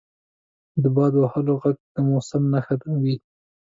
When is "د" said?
0.81-0.83, 1.93-1.95